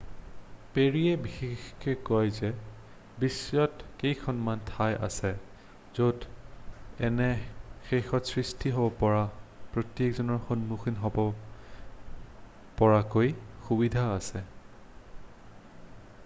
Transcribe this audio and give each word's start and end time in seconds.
"পেৰীয়ে 0.75 1.17
বিশেষকৈ 1.23 1.97
কয় 2.05 2.31
যে 2.37 2.49
"বিশ্বত 3.23 3.89
কেইখনমান 4.03 4.63
ঠাই 4.69 4.95
আছে 5.09 5.31
য'ত 5.99 6.31
এনে 7.09 7.27
ক্ষেত্ৰত 7.43 8.23
সৃষ্টি 8.33 8.73
হ'ব 8.79 8.97
পৰা 9.03 9.21
প্ৰত্যাহ্বানৰ 9.77 10.41
সন্মুখীন 10.49 10.97
হ'ব 11.07 11.23
পৰাকৈ 12.83 13.33
সুবিধা 13.71 14.11
আছে।"" 14.19 14.47